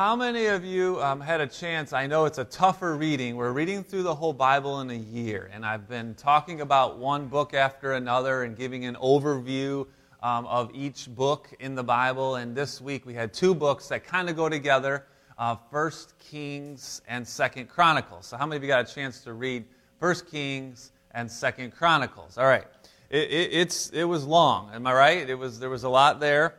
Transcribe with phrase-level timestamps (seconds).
[0.00, 1.92] how many of you um, had a chance?
[1.92, 3.36] I know it's a tougher reading.
[3.36, 7.26] We're reading through the whole Bible in a year, and I've been talking about one
[7.26, 9.86] book after another and giving an overview
[10.22, 12.36] um, of each book in the Bible.
[12.36, 15.04] And this week we had two books that kind of go together
[15.36, 18.24] uh, First Kings and Second Chronicles.
[18.24, 19.66] So, how many of you got a chance to read
[19.98, 22.38] First Kings and Second Chronicles?
[22.38, 22.64] All right.
[23.10, 25.28] It, it, it's, it was long, am I right?
[25.28, 26.54] It was, there was a lot there.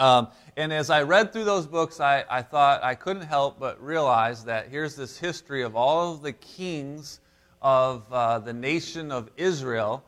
[0.00, 3.80] Um, and as I read through those books, I, I thought I couldn't help but
[3.84, 7.20] realize that here's this history of all of the kings
[7.60, 10.02] of uh, the nation of Israel,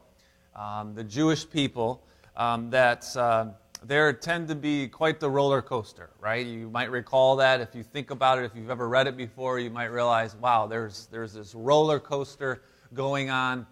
[0.56, 2.02] um, the Jewish people,
[2.38, 3.48] um, that uh,
[3.84, 6.47] there tend to be quite the roller coaster, right?
[6.47, 9.59] You might recall that if you think about it, if you've ever read it before,
[9.59, 12.62] you might realize, wow, there's, there's this roller coaster
[12.95, 13.66] going on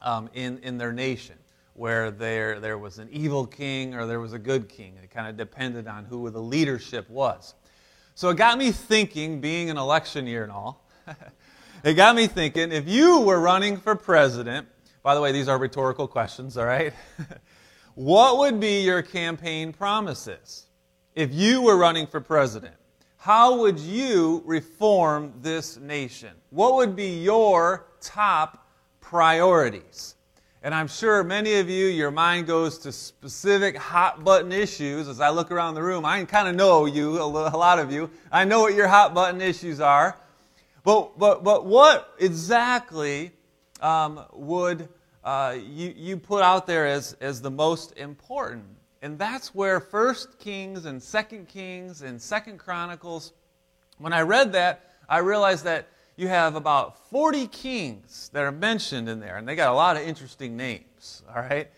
[0.00, 1.39] um, in, in their nation
[1.80, 4.98] where there, there was an evil king or there was a good king.
[5.02, 7.54] It kind of depended on who the leadership was.
[8.14, 10.84] So it got me thinking, being an election year and all,
[11.82, 14.68] it got me thinking if you were running for president,
[15.02, 16.92] by the way, these are rhetorical questions, all right?
[17.94, 20.66] what would be your campaign promises?
[21.14, 22.74] If you were running for president,
[23.16, 26.34] how would you reform this nation?
[26.50, 28.68] What would be your top
[29.00, 30.16] priorities?
[30.62, 35.08] And I'm sure many of you, your mind goes to specific hot button issues.
[35.08, 38.10] As I look around the room, I kind of know you, a lot of you.
[38.30, 40.18] I know what your hot button issues are.
[40.84, 43.32] But, but, but what exactly
[43.80, 44.90] um, would
[45.24, 48.64] uh, you, you put out there as, as the most important?
[49.00, 53.32] And that's where First Kings and Second Kings and Second Chronicles,
[53.96, 55.88] when I read that, I realized that
[56.20, 59.96] you have about 40 kings that are mentioned in there, and they got a lot
[59.96, 61.70] of interesting names, all right?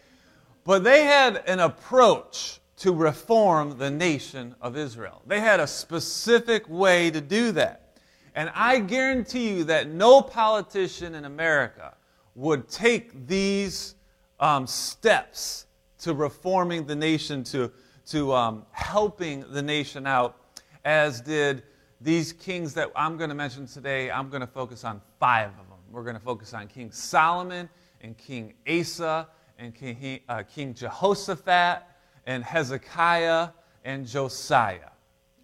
[0.65, 5.23] But they had an approach to reform the nation of Israel.
[5.29, 7.99] They had a specific way to do that.
[8.35, 11.95] And I guarantee you that no politician in America
[12.35, 13.95] would take these
[14.41, 15.67] um, steps
[16.01, 17.71] to reforming the nation, to,
[18.07, 20.37] to um, helping the nation out,
[20.85, 21.63] as did
[22.03, 25.69] these kings that I'm going to mention today, I'm going to focus on five of
[25.69, 25.79] them.
[25.91, 27.69] We're going to focus on King Solomon
[28.01, 31.83] and King Asa and King, uh, King Jehoshaphat
[32.27, 33.51] and Hezekiah
[33.85, 34.91] and Josiah.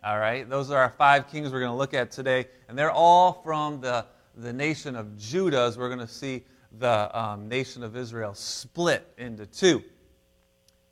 [0.02, 2.90] All right, those are our five kings we're going to look at today, and they're
[2.90, 6.44] all from the, the nation of Judah, as we're going to see
[6.78, 9.82] the um, nation of Israel split into two.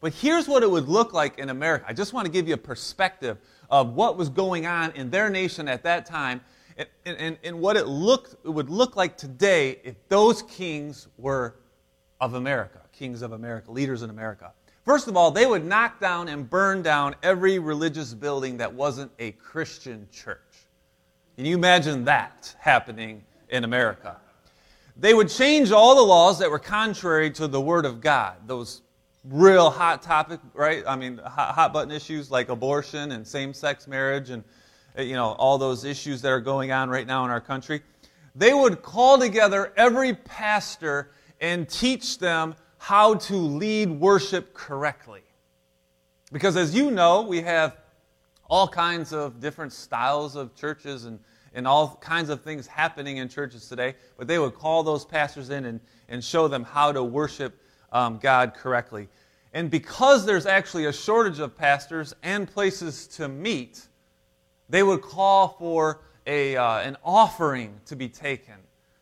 [0.00, 1.86] But here's what it would look like in America.
[1.88, 3.38] I just want to give you a perspective
[3.70, 6.40] of what was going on in their nation at that time
[6.76, 6.88] and,
[7.18, 11.54] and, and what it, looked, it would look like today if those kings were
[12.20, 14.52] of America, kings of America, leaders in America.
[14.84, 19.10] First of all, they would knock down and burn down every religious building that wasn't
[19.18, 20.38] a Christian church.
[21.36, 24.16] Can you imagine that happening in America?
[24.96, 28.82] They would change all the laws that were contrary to the Word of God, those
[29.28, 30.84] real hot topic, right?
[30.86, 34.44] I mean, hot, hot button issues like abortion and same sex marriage and,
[34.98, 37.82] uh, you know, all those issues that are going on right now in our country.
[38.34, 41.10] They would call together every pastor
[41.40, 45.22] and teach them how to lead worship correctly.
[46.32, 47.76] Because as you know, we have
[48.48, 51.18] all kinds of different styles of churches and,
[51.54, 55.50] and all kinds of things happening in churches today, but they would call those pastors
[55.50, 57.60] in and, and show them how to worship
[57.92, 59.08] um, God correctly.
[59.52, 63.86] And because there's actually a shortage of pastors and places to meet,
[64.68, 68.56] they would call for a, uh, an offering to be taken,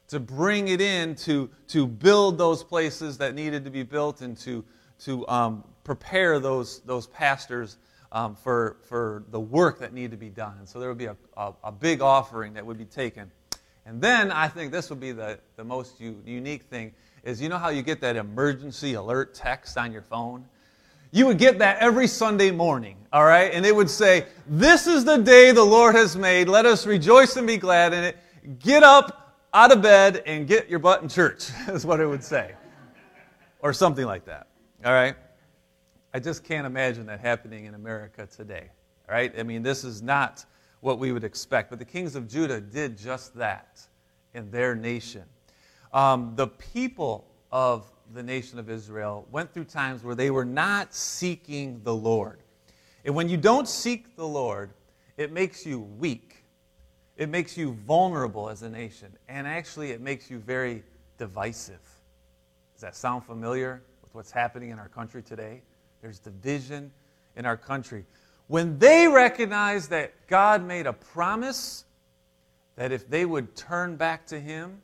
[0.09, 4.37] to bring it in, to, to build those places that needed to be built, and
[4.39, 4.65] to,
[5.00, 7.78] to um, prepare those, those pastors
[8.12, 10.55] um, for, for the work that needed to be done.
[10.59, 13.31] And so there would be a, a, a, big offering that would be taken.
[13.87, 16.93] And then I think this would be the, the most u- unique thing
[17.25, 20.44] is you know how you get that emergency alert text on your phone?
[21.11, 23.53] You would get that every Sunday morning, all right?
[23.53, 26.49] And it would say, This is the day the Lord has made.
[26.49, 28.19] Let us rejoice and be glad in it.
[28.59, 32.23] Get up out of bed and get your butt in church, is what it would
[32.25, 32.55] say.
[33.61, 34.49] Or something like that,
[34.85, 35.15] all right?
[36.12, 38.69] I just can't imagine that happening in America today,
[39.09, 39.32] all right?
[39.38, 40.44] I mean, this is not
[40.81, 41.70] what we would expect.
[41.70, 43.81] But the kings of Judah did just that
[44.35, 45.25] in their nation
[45.94, 50.93] um, the people of the nation of Israel went through times where they were not
[50.93, 52.41] seeking the Lord.
[53.05, 54.70] And when you don't seek the Lord,
[55.17, 56.44] it makes you weak.
[57.17, 59.17] It makes you vulnerable as a nation.
[59.29, 60.82] And actually, it makes you very
[61.17, 61.81] divisive.
[62.75, 65.62] Does that sound familiar with what's happening in our country today?
[66.02, 66.93] There's division
[67.37, 68.05] in our country.
[68.46, 71.85] when they recognized that God made a promise
[72.76, 74.82] that if they would turn back to Him,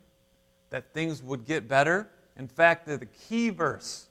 [0.71, 2.09] that things would get better.
[2.37, 4.07] In fact, the key verse,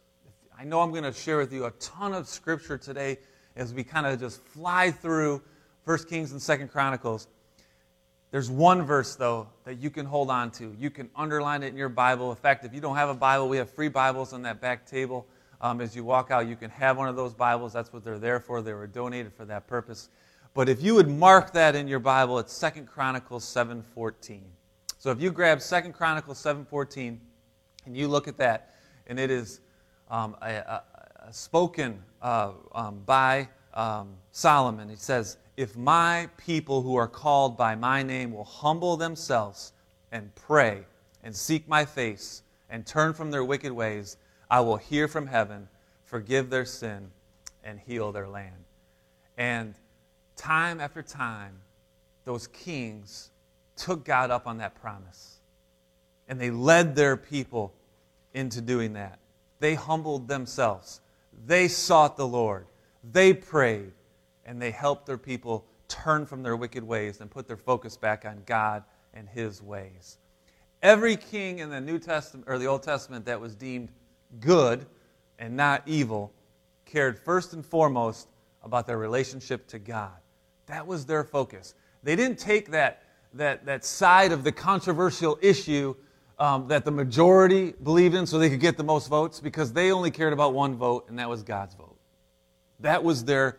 [0.56, 3.18] I know I'm going to share with you a ton of scripture today
[3.56, 5.42] as we kind of just fly through
[5.84, 7.26] 1 Kings and 2 Chronicles.
[8.30, 10.72] There's one verse, though, that you can hold on to.
[10.78, 12.30] You can underline it in your Bible.
[12.30, 14.86] In fact, if you don't have a Bible, we have free Bibles on that back
[14.86, 15.26] table.
[15.60, 17.72] Um, as you walk out, you can have one of those Bibles.
[17.72, 18.62] That's what they're there for.
[18.62, 20.10] They were donated for that purpose.
[20.54, 24.42] But if you would mark that in your Bible, it's Second Chronicles 7.14.
[25.00, 27.16] So if you grab Second Chronicles 7.14
[27.86, 28.74] and you look at that,
[29.06, 29.62] and it is
[30.10, 30.82] um, a, a,
[31.20, 34.90] a spoken uh, um, by um, Solomon.
[34.90, 39.72] He says, if my people who are called by my name will humble themselves
[40.12, 40.84] and pray
[41.24, 44.18] and seek my face and turn from their wicked ways,
[44.50, 45.66] I will hear from heaven,
[46.04, 47.10] forgive their sin,
[47.64, 48.64] and heal their land.
[49.38, 49.76] And
[50.36, 51.54] time after time,
[52.26, 53.29] those kings
[53.80, 55.38] took God up on that promise.
[56.28, 57.72] And they led their people
[58.34, 59.18] into doing that.
[59.58, 61.00] They humbled themselves.
[61.46, 62.66] They sought the Lord.
[63.02, 63.92] They prayed
[64.44, 68.24] and they helped their people turn from their wicked ways and put their focus back
[68.24, 70.18] on God and his ways.
[70.82, 73.90] Every king in the New Testament or the Old Testament that was deemed
[74.38, 74.86] good
[75.38, 76.32] and not evil
[76.84, 78.28] cared first and foremost
[78.62, 80.12] about their relationship to God.
[80.66, 81.74] That was their focus.
[82.02, 83.02] They didn't take that,
[83.34, 85.94] that, that side of the controversial issue
[86.38, 89.92] um, that the majority believed in so they could get the most votes because they
[89.92, 91.96] only cared about one vote, and that was God's vote.
[92.80, 93.58] That was their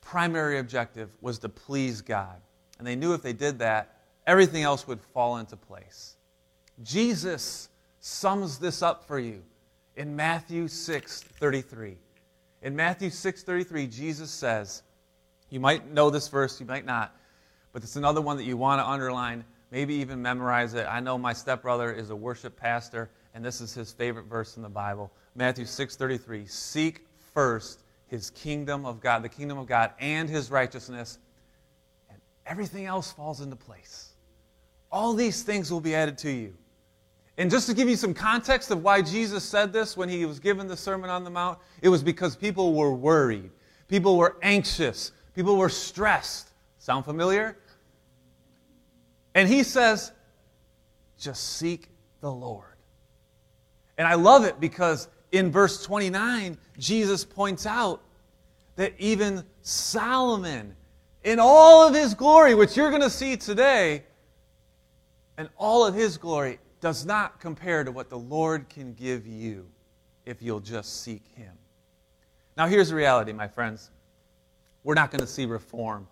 [0.00, 2.36] primary objective was to please God.
[2.78, 6.16] And they knew if they did that, everything else would fall into place.
[6.82, 7.68] Jesus
[8.00, 9.42] sums this up for you
[9.96, 11.96] in Matthew 6:33.
[12.62, 14.82] In Matthew 6:33, Jesus says,
[15.50, 17.14] you might know this verse, you might not,
[17.72, 20.86] but it's another one that you want to underline, maybe even memorize it.
[20.88, 24.62] I know my stepbrother is a worship pastor, and this is his favorite verse in
[24.62, 25.12] the Bible.
[25.34, 27.80] Matthew 6:33, "Seek first
[28.10, 31.18] his kingdom of God, the kingdom of God, and his righteousness,
[32.10, 34.14] and everything else falls into place.
[34.90, 36.54] All these things will be added to you.
[37.38, 40.40] And just to give you some context of why Jesus said this when he was
[40.40, 43.50] given the Sermon on the Mount, it was because people were worried,
[43.86, 46.49] people were anxious, people were stressed.
[46.90, 47.56] Sound familiar?
[49.36, 50.10] And he says,
[51.20, 51.86] just seek
[52.20, 52.74] the Lord.
[53.96, 58.02] And I love it because in verse 29, Jesus points out
[58.74, 60.74] that even Solomon,
[61.22, 64.02] in all of his glory, which you're going to see today,
[65.36, 69.64] and all of his glory does not compare to what the Lord can give you
[70.26, 71.52] if you'll just seek him.
[72.56, 73.92] Now, here's the reality, my friends.
[74.82, 76.08] We're not going to see reform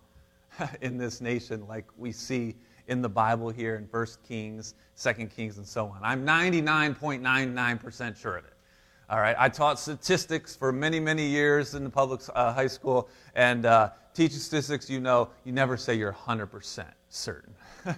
[0.81, 2.55] in this nation like we see
[2.87, 6.00] in the Bible here in 1 Kings, 2 Kings, and so on.
[6.02, 8.52] I'm 99.99% sure of it.
[9.10, 13.08] All right, I taught statistics for many, many years in the public uh, high school,
[13.34, 17.55] and uh, teaching statistics, you know, you never say you're 100% certain.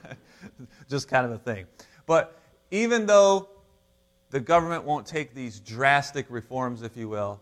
[0.89, 1.67] Just kind of a thing.
[2.07, 2.39] But
[2.71, 3.49] even though
[4.31, 7.41] the government won't take these drastic reforms, if you will,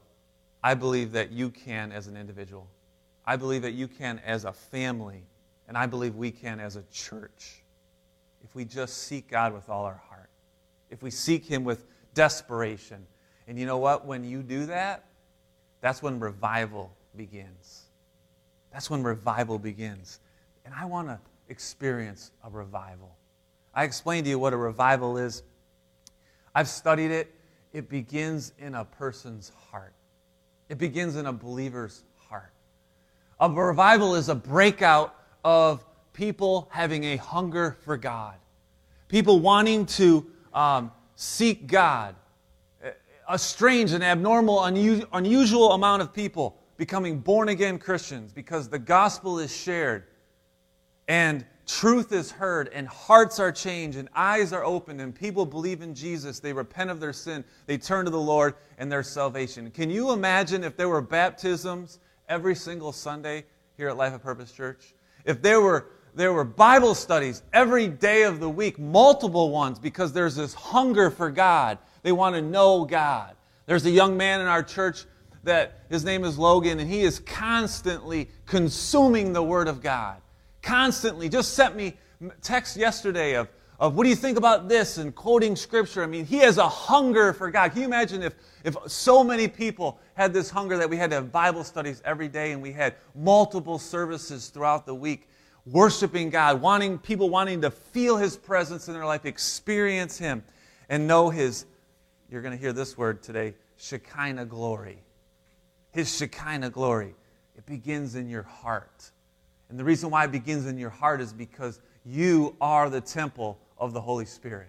[0.64, 2.66] I believe that you can as an individual.
[3.28, 5.22] I believe that you can as a family,
[5.68, 7.62] and I believe we can as a church.
[8.42, 10.30] If we just seek God with all our heart,
[10.88, 13.06] if we seek Him with desperation,
[13.46, 14.06] and you know what?
[14.06, 15.04] When you do that,
[15.82, 17.82] that's when revival begins.
[18.72, 20.20] That's when revival begins.
[20.64, 21.20] And I want to
[21.50, 23.14] experience a revival.
[23.74, 25.42] I explained to you what a revival is.
[26.54, 27.34] I've studied it.
[27.74, 29.92] It begins in a person's heart,
[30.70, 32.04] it begins in a believer's.
[33.40, 35.14] A revival is a breakout
[35.44, 38.34] of people having a hunger for God,
[39.06, 42.16] people wanting to um, seek God,
[43.28, 49.38] a strange and abnormal, unusual amount of people becoming born again Christians because the gospel
[49.38, 50.04] is shared
[51.08, 55.82] and truth is heard and hearts are changed and eyes are opened and people believe
[55.82, 56.40] in Jesus.
[56.40, 59.70] They repent of their sin, they turn to the Lord and their salvation.
[59.70, 63.44] Can you imagine if there were baptisms every single Sunday
[63.76, 64.94] here at Life of Purpose Church?
[65.24, 70.12] If there were there were Bible studies every day of the week, multiple ones, because
[70.12, 73.36] there's this hunger for God they want to know God.
[73.66, 75.04] There's a young man in our church
[75.44, 80.20] that his name is Logan, and he is constantly consuming the Word of God.
[80.62, 81.28] Constantly.
[81.28, 81.94] Just sent me
[82.42, 83.48] text yesterday of,
[83.80, 86.02] of what do you think about this and quoting scripture.
[86.02, 87.70] I mean, he has a hunger for God.
[87.70, 91.16] Can you imagine if, if so many people had this hunger that we had to
[91.16, 95.28] have Bible studies every day and we had multiple services throughout the week,
[95.64, 100.42] worshiping God, wanting people wanting to feel his presence in their life, experience him,
[100.88, 101.64] and know his,
[102.30, 104.98] you're going to hear this word today, Shekinah glory.
[105.92, 107.14] His Shekinah glory.
[107.56, 109.12] It begins in your heart.
[109.68, 113.58] And the reason why it begins in your heart is because you are the temple
[113.78, 114.68] of the Holy Spirit.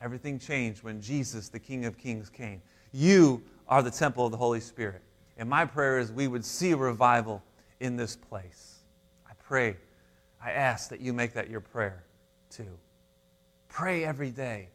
[0.00, 2.62] Everything changed when Jesus, the King of Kings, came.
[2.92, 5.02] You are the temple of the Holy Spirit.
[5.36, 7.42] And my prayer is we would see a revival
[7.80, 8.78] in this place.
[9.28, 9.76] I pray,
[10.42, 12.04] I ask that you make that your prayer
[12.50, 12.78] too.
[13.68, 14.68] Pray every day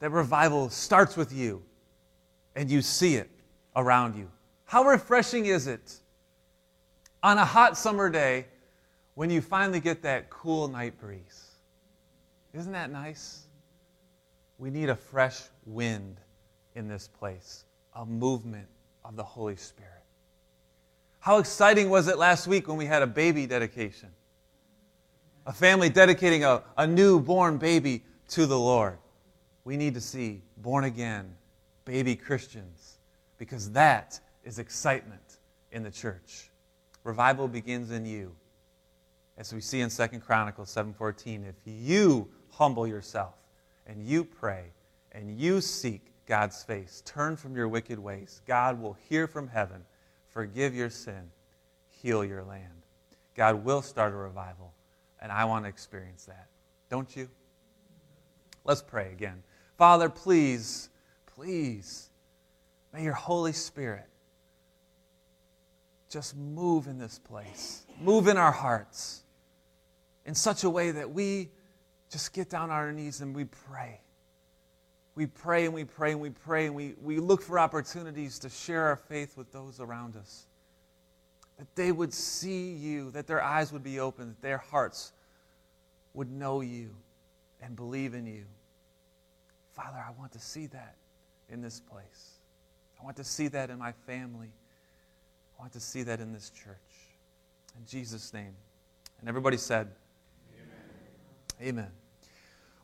[0.00, 1.62] that revival starts with you
[2.56, 3.30] and you see it
[3.76, 4.30] around you.
[4.64, 5.94] How refreshing is it
[7.22, 8.46] on a hot summer day
[9.14, 11.49] when you finally get that cool night breeze?
[12.52, 13.46] Isn't that nice?
[14.58, 16.18] We need a fresh wind
[16.74, 17.64] in this place,
[17.94, 18.68] a movement
[19.04, 19.92] of the Holy Spirit.
[21.20, 24.08] How exciting was it last week when we had a baby dedication?
[25.46, 28.98] A family dedicating a, a newborn baby to the Lord.
[29.64, 31.34] We need to see born again
[31.84, 32.98] baby Christians
[33.38, 35.38] because that is excitement
[35.72, 36.50] in the church.
[37.04, 38.34] Revival begins in you.
[39.36, 42.28] As we see in Second Chronicles 7:14, if you
[42.60, 43.36] humble yourself
[43.86, 44.64] and you pray
[45.12, 49.82] and you seek God's face, turn from your wicked ways, God will hear from heaven,
[50.28, 51.30] forgive your sin,
[51.88, 52.84] heal your land.
[53.34, 54.74] God will start a revival,
[55.22, 56.48] and I want to experience that.
[56.90, 57.30] Don't you?
[58.66, 59.42] Let's pray again.
[59.78, 60.90] Father, please,
[61.34, 62.10] please,
[62.92, 64.06] may your Holy Spirit
[66.10, 69.22] just move in this place, move in our hearts
[70.26, 71.48] in such a way that we
[72.10, 74.00] just get down on our knees and we pray.
[75.14, 78.48] We pray and we pray and we pray and we, we look for opportunities to
[78.48, 80.46] share our faith with those around us.
[81.58, 85.12] That they would see you, that their eyes would be open, that their hearts
[86.14, 86.90] would know you
[87.60, 88.44] and believe in you.
[89.72, 90.96] Father, I want to see that
[91.48, 92.38] in this place.
[93.00, 94.50] I want to see that in my family.
[95.58, 96.76] I want to see that in this church.
[97.78, 98.54] In Jesus' name.
[99.20, 99.88] And everybody said,
[101.60, 101.68] Amen.
[101.68, 101.99] Amen.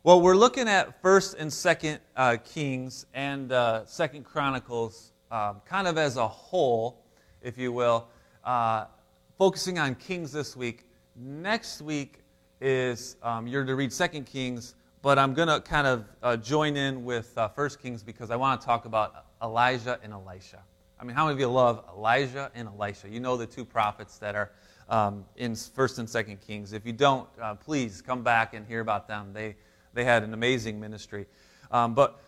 [0.07, 5.89] Well, we're looking at First and Second uh, Kings and uh, Second Chronicles, um, kind
[5.89, 7.03] of as a whole,
[7.43, 8.07] if you will,
[8.45, 8.85] uh,
[9.37, 10.89] focusing on Kings this week.
[11.17, 12.21] Next week
[12.61, 16.77] is um, you're to read Second Kings, but I'm going to kind of uh, join
[16.77, 20.63] in with uh, First Kings because I want to talk about Elijah and Elisha.
[21.01, 23.09] I mean, how many of you love Elijah and Elisha?
[23.09, 24.53] You know the two prophets that are
[24.89, 26.73] um, in First and Second Kings.
[26.73, 29.33] If you don't, uh, please come back and hear about them.
[29.33, 29.57] They
[29.97, 31.27] they had an amazing ministry.
[31.73, 32.21] Um, but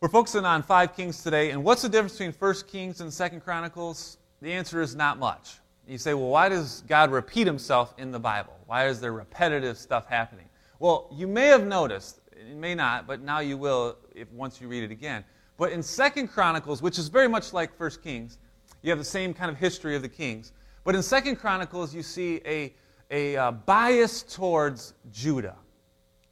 [0.00, 1.50] we're focusing on five kings today.
[1.50, 4.16] And what's the difference between First Kings and Second Chronicles?
[4.40, 5.58] The answer is not much.
[5.86, 8.54] You say, well, why does God repeat himself in the Bible?
[8.66, 10.46] Why is there repetitive stuff happening?
[10.78, 14.68] Well, you may have noticed, you may not, but now you will if once you
[14.68, 15.24] read it again.
[15.58, 18.38] But in Second Chronicles, which is very much like First Kings,
[18.80, 20.52] you have the same kind of history of the kings.
[20.84, 22.72] But in Second Chronicles, you see a,
[23.10, 25.56] a uh, bias towards Judah,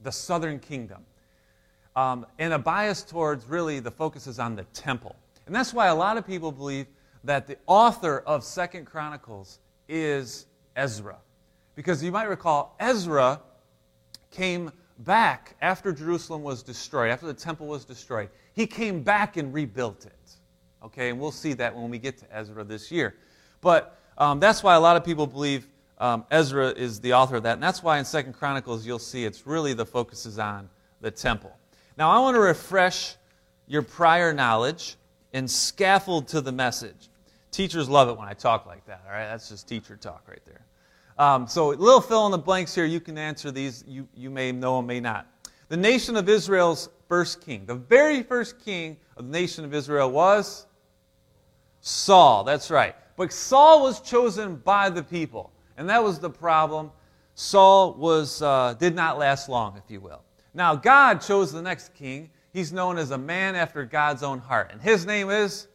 [0.02, 1.04] the southern kingdom,
[1.96, 5.16] um, and a bias towards really the focus is on the temple.
[5.46, 6.86] And that's why a lot of people believe
[7.24, 11.16] that the author of Second Chronicles is Ezra.
[11.74, 13.40] Because you might recall, Ezra
[14.30, 18.28] came back after Jerusalem was destroyed, after the temple was destroyed.
[18.54, 20.12] He came back and rebuilt it.
[20.84, 23.16] Okay, and we'll see that when we get to Ezra this year.
[23.60, 25.66] But um, that's why a lot of people believe
[25.98, 27.54] um, Ezra is the author of that.
[27.54, 30.68] And that's why in Second Chronicles you'll see it's really the focus is on
[31.00, 31.56] the temple.
[31.96, 33.16] Now I want to refresh
[33.66, 34.96] your prior knowledge
[35.32, 37.10] and scaffold to the message.
[37.50, 39.26] Teachers love it when I talk like that, all right?
[39.26, 40.64] That's just teacher talk right there.
[41.18, 42.84] Um, so a little fill in the blanks here.
[42.84, 43.84] You can answer these.
[43.88, 45.26] You, you may know and may not.
[45.68, 47.66] The nation of Israel's first king.
[47.66, 50.66] The very first king of the nation of Israel was
[51.80, 52.44] Saul.
[52.44, 52.94] That's right.
[53.16, 55.52] But Saul was chosen by the people.
[55.78, 56.90] And that was the problem.
[57.34, 60.22] Saul was, uh, did not last long, if you will.
[60.52, 62.30] Now, God chose the next king.
[62.52, 64.70] He's known as a man after God's own heart.
[64.72, 65.68] And his name is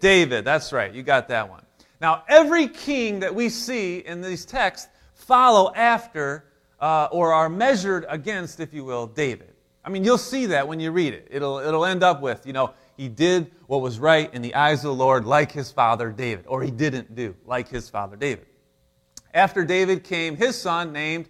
[0.00, 0.44] David.
[0.44, 0.92] That's right.
[0.92, 1.62] You got that one.
[2.00, 6.44] Now, every king that we see in these texts follow after
[6.80, 9.54] uh, or are measured against, if you will, David.
[9.84, 11.28] I mean, you'll see that when you read it.
[11.30, 14.78] It'll, it'll end up with, you know, he did what was right in the eyes
[14.80, 18.46] of the Lord like his father David, or he didn't do like his father David.
[19.38, 21.28] After David came his son named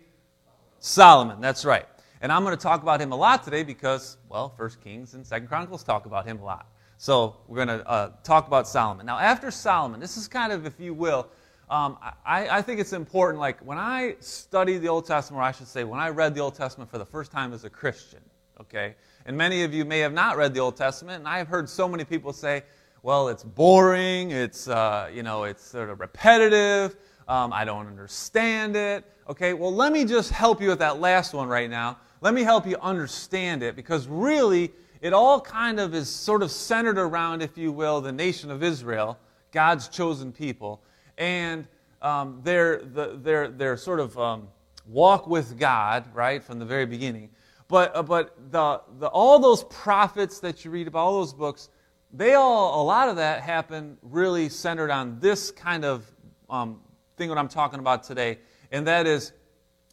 [0.79, 1.43] Solomon.
[1.43, 1.85] That's right.
[2.23, 5.27] And I'm going to talk about him a lot today because, well, First Kings and
[5.27, 6.73] Second Chronicles talk about him a lot.
[6.97, 9.05] So we're going to uh, talk about Solomon.
[9.05, 11.29] Now, after Solomon, this is kind of, if you will,
[11.69, 13.41] um, I, I, think it's important.
[13.41, 16.41] Like when I studied the Old Testament, or I should say, when I read the
[16.41, 18.21] Old Testament for the first time as a Christian,
[18.59, 18.95] okay?
[19.27, 21.69] And many of you may have not read the Old Testament, and I have heard
[21.69, 22.63] so many people say,
[23.03, 26.97] well, it's boring, it's, uh, you know, it's sort of repetitive,
[27.29, 29.05] um, I don't understand it.
[29.29, 31.99] Okay, well, let me just help you with that last one right now.
[32.23, 36.51] Let me help you understand it because really, it all kind of is sort of
[36.51, 39.19] centered around, if you will, the nation of Israel,
[39.53, 40.83] God's chosen people,
[41.19, 41.69] and
[42.03, 44.49] um, their, their, their sort of um,
[44.87, 47.29] walk with God, right, from the very beginning.
[47.69, 51.69] But, uh, but the, the, all those prophets that you read about, all those books,
[52.13, 56.11] they all, a lot of that happened really centered on this kind of
[56.49, 56.81] um,
[57.19, 58.39] thing what I'm talking about today,
[58.73, 59.33] and that is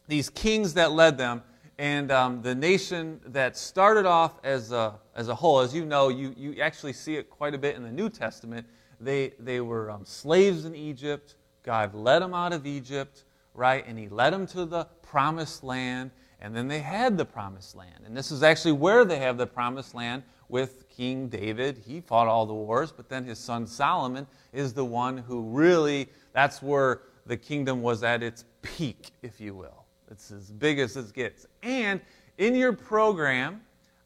[0.08, 1.42] these kings that led them
[1.78, 6.08] and um, the nation that started off as a, as a whole, as you know,
[6.08, 8.66] you, you actually see it quite a bit in the New Testament.
[8.98, 11.34] They, they were um, slaves in Egypt.
[11.62, 13.84] God led them out of Egypt, right?
[13.86, 16.12] And He led them to the promised land.
[16.40, 18.04] And then they had the promised land.
[18.06, 21.82] And this is actually where they have the promised land with King David.
[21.86, 26.08] He fought all the wars, but then his son Solomon is the one who really,
[26.32, 29.84] that's where the kingdom was at its peak, if you will.
[30.10, 31.46] It's as big as it gets.
[31.62, 32.00] And
[32.38, 33.62] in your program,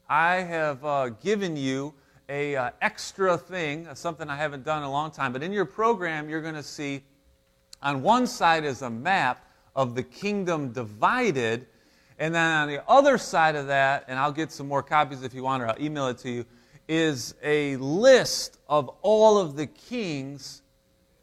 [0.09, 1.93] I have uh, given you
[2.27, 5.33] a uh, extra thing, uh, something I haven't done in a long time.
[5.33, 7.03] But in your program, you're going to see
[7.83, 11.67] on one side is a map of the kingdom divided,
[12.19, 15.33] and then on the other side of that, and I'll get some more copies if
[15.33, 16.45] you want, or I'll email it to you,
[16.87, 20.61] is a list of all of the kings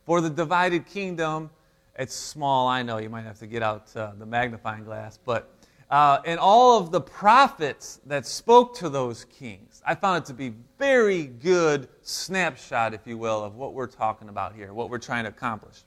[0.07, 1.51] for the divided kingdom
[1.99, 2.99] it's small, I know.
[2.99, 5.19] You might have to get out uh, the magnifying glass.
[5.23, 5.51] But,
[5.91, 10.35] uh, and all of the prophets that spoke to those kings, I found it to
[10.35, 14.99] be very good snapshot, if you will, of what we're talking about here, what we're
[14.99, 15.83] trying to accomplish.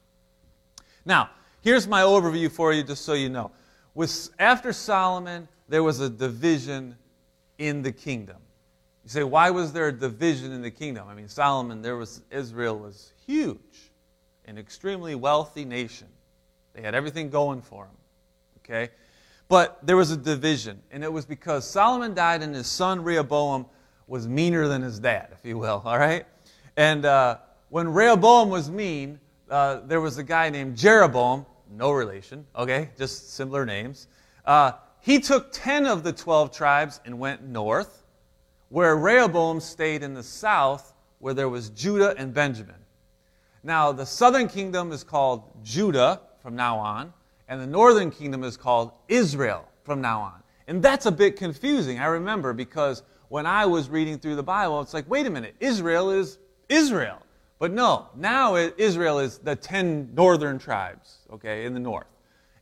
[1.06, 1.30] Now,
[1.62, 3.52] here's my overview for you, just so you know.
[3.94, 6.98] With, after Solomon, there was a division
[7.58, 8.38] in the kingdom.
[9.06, 11.08] You say, why was there a division in the kingdom?
[11.08, 13.91] I mean, Solomon, there was Israel was huge
[14.46, 16.08] an extremely wealthy nation.
[16.74, 17.96] They had everything going for them.
[18.60, 18.92] Okay?
[19.48, 23.66] But there was a division, and it was because Solomon died and his son Rehoboam
[24.08, 26.26] was meaner than his dad, if you will, all right?
[26.78, 27.38] And uh,
[27.70, 33.34] when Rehoboam was mean, uh, there was a guy named Jeroboam, no relation, okay, just
[33.34, 34.08] similar names.
[34.46, 38.04] Uh, he took 10 of the 12 tribes and went north,
[38.70, 42.76] where Rehoboam stayed in the south, where there was Judah and Benjamin.
[43.64, 47.14] Now, the southern kingdom is called Judah from now on,
[47.48, 50.42] and the northern kingdom is called Israel from now on.
[50.68, 54.82] And that's a bit confusing, I remember, because when I was reading through the Bible,
[54.82, 57.22] it's like, wait a minute, Israel is Israel.
[57.60, 62.08] But no, now Israel is the 10 northern tribes, okay, in the north.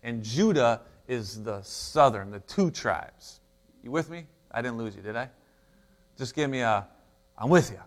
[0.03, 3.39] And Judah is the southern, the two tribes.
[3.83, 4.25] You with me?
[4.51, 5.29] I didn't lose you, did I?
[6.17, 6.85] Just give me a,
[7.37, 7.79] I'm with you.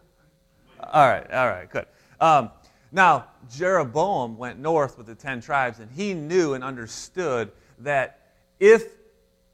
[0.81, 1.87] All right, all right, good.
[2.21, 2.51] Um,
[2.93, 8.21] now, Jeroboam went north with the ten tribes, and he knew and understood that
[8.61, 8.93] if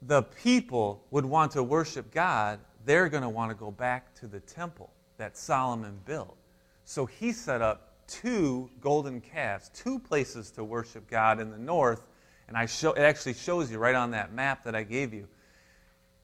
[0.01, 4.27] the people would want to worship God, they're going to want to go back to
[4.27, 6.35] the temple that Solomon built.
[6.83, 12.07] So he set up two golden calves, two places to worship God in the north.
[12.47, 15.27] And I show, it actually shows you right on that map that I gave you.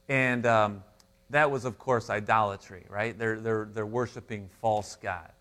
[0.09, 0.83] And um,
[1.29, 3.17] that was, of course, idolatry, right?
[3.17, 5.34] They're, they're, they're worshiping false gods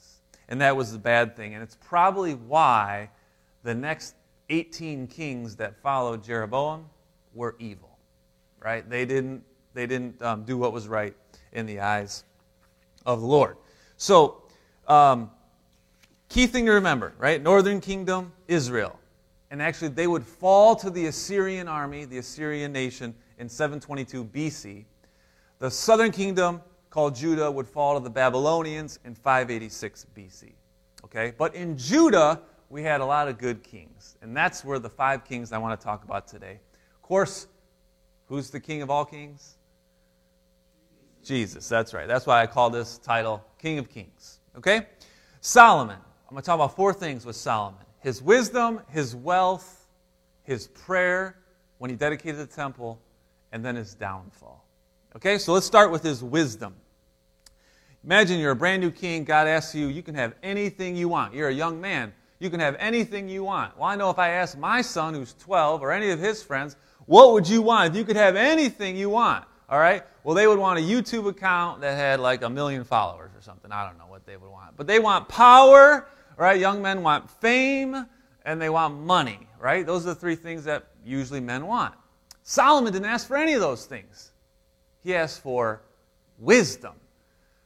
[0.48, 1.54] and that was the bad thing.
[1.54, 3.10] And it's probably why
[3.62, 4.14] the next
[4.50, 6.88] 18 kings that followed Jeroboam
[7.34, 7.98] were evil,
[8.60, 8.88] right?
[8.88, 11.14] They didn't, they didn't um, do what was right
[11.52, 12.24] in the eyes
[13.06, 13.56] of the Lord.
[13.96, 14.42] So,
[14.86, 15.30] um,
[16.28, 17.42] key thing to remember, right?
[17.42, 18.98] Northern kingdom, Israel.
[19.50, 24.84] And actually, they would fall to the Assyrian army, the Assyrian nation, in 722 BC.
[25.58, 26.60] The southern kingdom,
[26.94, 30.52] called Judah would fall to the Babylonians in 586 BC.
[31.04, 31.32] Okay?
[31.36, 34.16] But in Judah, we had a lot of good kings.
[34.22, 36.60] And that's where the five kings I want to talk about today.
[36.94, 37.48] Of course,
[38.26, 39.56] who's the king of all kings?
[41.24, 42.06] Jesus, that's right.
[42.06, 44.38] That's why I call this title King of Kings.
[44.56, 44.86] Okay?
[45.40, 45.96] Solomon.
[45.96, 49.88] I'm going to talk about four things with Solomon his wisdom, his wealth,
[50.44, 51.38] his prayer
[51.78, 53.00] when he dedicated the temple,
[53.50, 54.64] and then his downfall.
[55.16, 56.74] Okay, so let's start with his wisdom.
[58.04, 59.24] Imagine you're a brand new king.
[59.24, 61.34] God asks you, you can have anything you want.
[61.34, 62.12] You're a young man.
[62.38, 63.76] You can have anything you want.
[63.78, 66.76] Well, I know if I ask my son, who's 12, or any of his friends,
[67.06, 69.44] What would you want if you could have anything you want?
[69.68, 70.02] All right?
[70.22, 73.70] Well, they would want a YouTube account that had like a million followers or something.
[73.72, 74.76] I don't know what they would want.
[74.76, 76.58] But they want power, right?
[76.58, 78.06] Young men want fame
[78.44, 79.84] and they want money, right?
[79.84, 81.94] Those are the three things that usually men want.
[82.42, 84.32] Solomon didn't ask for any of those things.
[85.02, 85.82] He asked for
[86.38, 86.92] wisdom,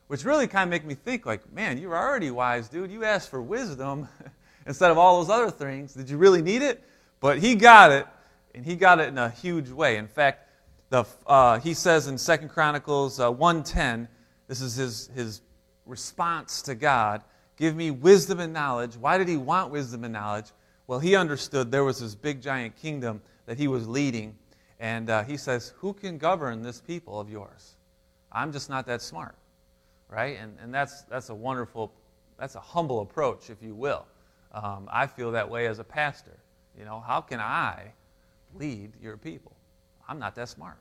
[0.09, 2.91] which really kind of make me think like, man, you're already wise, dude.
[2.91, 4.09] You asked for wisdom
[4.67, 5.95] instead of all those other things.
[5.95, 6.83] Did you really need it?
[7.21, 8.07] But he got it,
[8.55, 9.97] and he got it in a huge way.
[9.97, 10.49] In fact,
[10.91, 14.09] the, uh, he says in Second Chronicles uh, 1.10,
[14.47, 15.43] this is his, his
[15.85, 17.23] response to God,
[17.57, 18.97] give me wisdom and knowledge.
[18.97, 20.47] Why did he want wisdom and knowledge?
[20.87, 24.37] Well, he understood there was this big giant kingdom that he was leading.
[24.81, 27.75] And uh, he says, Who can govern this people of yours?
[28.33, 29.35] I'm just not that smart.
[30.09, 30.39] Right?
[30.41, 31.93] And, and that's, that's a wonderful,
[32.39, 34.07] that's a humble approach, if you will.
[34.53, 36.39] Um, I feel that way as a pastor.
[36.79, 37.93] You know, how can I
[38.55, 39.53] lead your people?
[40.09, 40.79] I'm not that smart,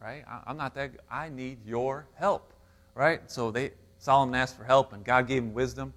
[0.00, 0.24] right?
[0.28, 0.92] I, am not that.
[1.10, 2.52] I need your help,
[2.94, 3.28] right?
[3.30, 5.92] So they Solomon asked for help, and God gave him wisdom.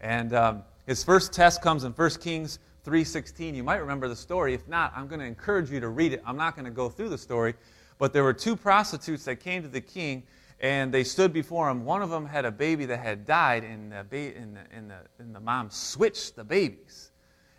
[0.00, 3.54] And um, his first test comes in 1 Kings 3:16.
[3.54, 4.54] You might remember the story.
[4.54, 6.22] If not, I'm going to encourage you to read it.
[6.24, 7.54] I'm not going to go through the story,
[7.98, 10.22] but there were two prostitutes that came to the king,
[10.60, 11.84] and they stood before him.
[11.84, 14.90] One of them had a baby that had died, and the, ba- and the, and
[14.90, 17.10] the, and the mom switched the babies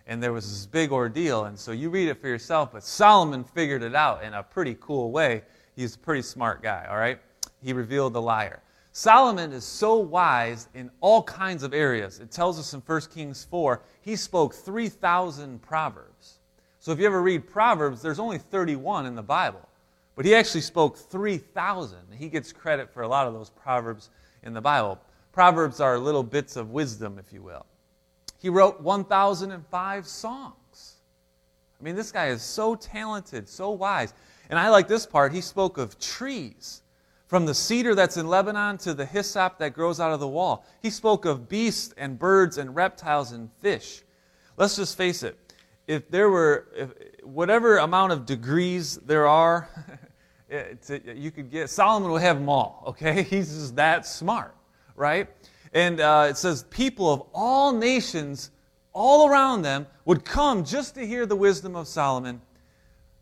[0.07, 1.45] and there was this big ordeal.
[1.45, 4.75] And so you read it for yourself, but Solomon figured it out in a pretty
[4.81, 5.43] cool way.
[5.75, 7.19] He's a pretty smart guy, all right?
[7.63, 8.61] He revealed the liar.
[8.91, 12.19] Solomon is so wise in all kinds of areas.
[12.19, 16.39] It tells us in 1 Kings 4, he spoke 3,000 proverbs.
[16.79, 19.69] So if you ever read Proverbs, there's only 31 in the Bible.
[20.15, 21.99] But he actually spoke 3,000.
[22.17, 24.09] He gets credit for a lot of those proverbs
[24.43, 24.99] in the Bible.
[25.31, 27.65] Proverbs are little bits of wisdom, if you will.
[28.37, 30.95] He wrote 1,005 songs.
[31.79, 34.13] I mean, this guy is so talented, so wise.
[34.49, 35.33] And I like this part.
[35.33, 36.81] He spoke of trees,
[37.27, 40.65] from the cedar that's in Lebanon to the hyssop that grows out of the wall.
[40.81, 44.03] He spoke of beasts and birds and reptiles and fish.
[44.57, 45.37] Let's just face it.
[45.87, 46.89] If there were, if,
[47.23, 49.69] whatever amount of degrees there are,
[51.15, 53.23] you could get, Solomon would have them all, okay?
[53.29, 54.55] He's just that smart,
[54.95, 55.27] right?
[55.73, 58.51] And uh, it says, people of all nations
[58.93, 62.41] all around them would come just to hear the wisdom of Solomon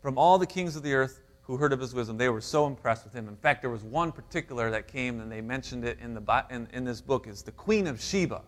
[0.00, 2.16] from all the kings of the earth who heard of his wisdom.
[2.16, 3.28] They were so impressed with him.
[3.28, 6.68] In fact, there was one particular that came, and they mentioned it in, the, in,
[6.72, 8.42] in this book, is the Queen of Sheba.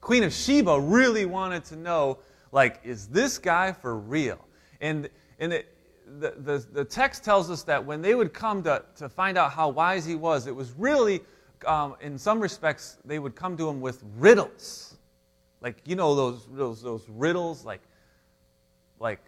[0.00, 2.18] Queen of Sheba really wanted to know,
[2.52, 4.38] like, is this guy for real?
[4.80, 5.75] And, and it,
[6.18, 9.68] the, the, text tells us that when they would come to, to find out how
[9.68, 11.20] wise he was, it was really
[11.66, 14.96] um, in some respects, they would come to him with riddles.
[15.60, 17.80] Like, you know, those, those, those riddles, like,
[19.00, 19.20] like,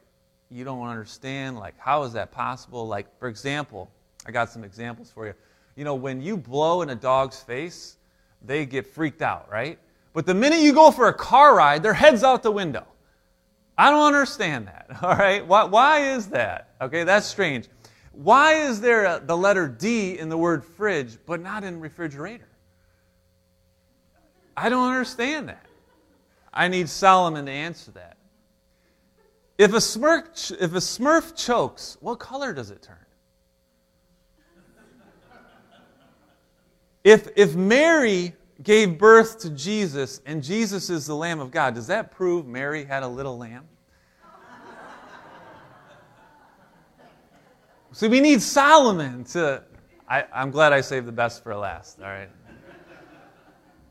[0.50, 2.86] you don't understand, like, how is that possible?
[2.86, 3.90] Like, for example,
[4.26, 5.34] I got some examples for you.
[5.76, 7.96] You know, when you blow in a dog's face,
[8.42, 9.78] they get freaked out, right?
[10.12, 12.86] But the minute you go for a car ride, their head's out the window.
[13.78, 15.46] I don't understand that, all right?
[15.46, 16.74] Why, why is that?
[16.80, 17.68] Okay, that's strange.
[18.10, 22.48] Why is there a, the letter D in the word fridge, but not in refrigerator?
[24.56, 25.64] I don't understand that.
[26.52, 28.16] I need Solomon to answer that.
[29.56, 32.96] If a, smurf, if a smurf chokes, what color does it turn?
[37.04, 41.86] If, if Mary gave birth to Jesus and Jesus is the Lamb of God, does
[41.86, 43.68] that prove Mary had a little lamb?
[47.92, 49.64] So we need Solomon to.
[50.08, 52.28] I, I'm glad I saved the best for last, all right?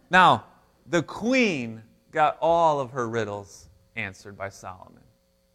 [0.10, 0.46] Now,
[0.88, 5.04] the queen got all of her riddles answered by Solomon.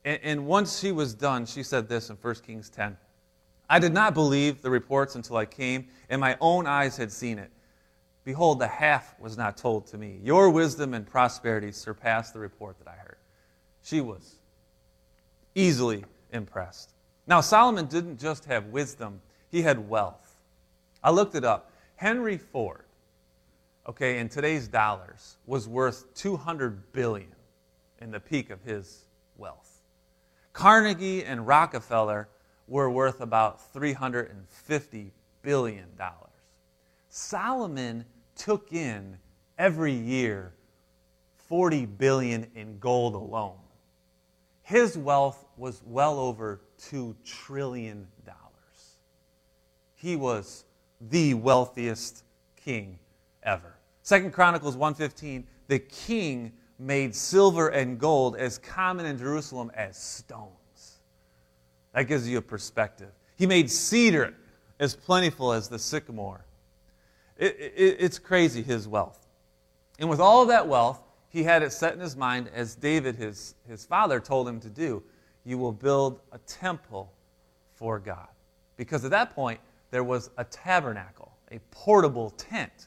[0.04, 2.96] And, and once she was done, she said this in 1 Kings 10
[3.70, 7.38] I did not believe the reports until I came, and my own eyes had seen
[7.38, 7.50] it.
[8.24, 10.20] Behold, the half was not told to me.
[10.22, 13.16] Your wisdom and prosperity surpassed the report that I heard.
[13.82, 14.36] She was
[15.54, 16.92] easily impressed.
[17.26, 20.40] Now, Solomon didn't just have wisdom, he had wealth.
[21.02, 21.70] I looked it up.
[21.96, 22.84] Henry Ford,
[23.88, 27.32] okay, in today's dollars, was worth 200 billion
[28.00, 29.04] in the peak of his
[29.36, 29.80] wealth.
[30.52, 32.28] Carnegie and Rockefeller
[32.68, 36.18] were worth about 350 billion dollars.
[37.08, 38.04] Solomon
[38.42, 39.16] took in
[39.56, 40.52] every year
[41.48, 43.58] 40 billion in gold alone.
[44.62, 48.06] His wealth was well over $2 trillion.
[49.94, 50.64] He was
[51.00, 52.24] the wealthiest
[52.56, 52.98] king
[53.44, 53.76] ever.
[54.02, 60.98] Second Chronicles 1:15, the king made silver and gold as common in Jerusalem as stones.
[61.94, 63.12] That gives you a perspective.
[63.36, 64.34] He made cedar
[64.80, 66.44] as plentiful as the sycamore.
[67.42, 69.26] It, it, it's crazy, his wealth.
[69.98, 73.16] And with all of that wealth, he had it set in his mind, as David,
[73.16, 75.02] his, his father, told him to do
[75.44, 77.12] you will build a temple
[77.74, 78.28] for God.
[78.76, 79.58] Because at that point,
[79.90, 82.86] there was a tabernacle, a portable tent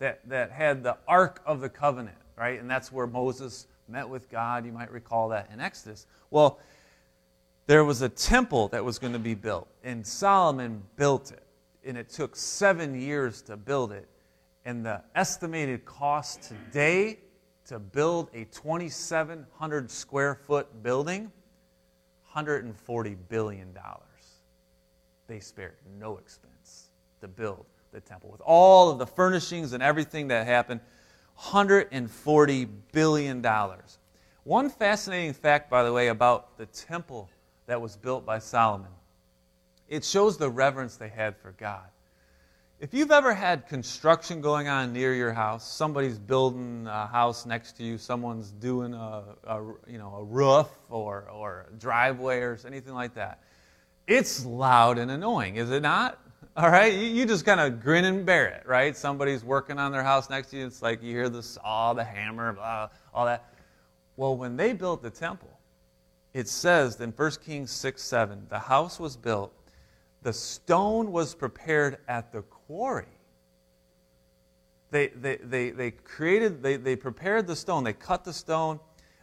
[0.00, 2.60] that, that had the Ark of the Covenant, right?
[2.60, 4.66] And that's where Moses met with God.
[4.66, 6.06] You might recall that in Exodus.
[6.30, 6.60] Well,
[7.66, 11.42] there was a temple that was going to be built, and Solomon built it.
[11.88, 14.06] And it took seven years to build it.
[14.66, 17.18] And the estimated cost today
[17.64, 21.32] to build a 2,700 square foot building
[22.34, 23.74] $140 billion.
[25.28, 26.88] They spared no expense
[27.22, 28.30] to build the temple.
[28.32, 30.82] With all of the furnishings and everything that happened,
[31.40, 33.46] $140 billion.
[34.44, 37.30] One fascinating fact, by the way, about the temple
[37.66, 38.90] that was built by Solomon
[39.88, 41.84] it shows the reverence they had for God.
[42.80, 47.76] If you've ever had construction going on near your house, somebody's building a house next
[47.78, 52.94] to you, someone's doing a, a you know, a roof or, or driveway or anything
[52.94, 53.42] like that,
[54.06, 56.20] it's loud and annoying, is it not?
[56.56, 58.96] All right, you, you just kind of grin and bear it, right?
[58.96, 60.66] Somebody's working on their house next to you.
[60.66, 63.52] It's like you hear the saw, the hammer, blah, all that.
[64.16, 65.50] Well, when they built the temple,
[66.32, 69.52] it says in 1 Kings 6 7, the house was built,
[70.28, 73.06] the stone was prepared at the quarry.
[74.90, 78.78] They, they, they, they created, they, they prepared the stone, they cut the stone,